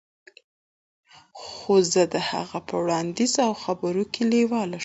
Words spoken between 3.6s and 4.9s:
خبرو کې لیواله شوم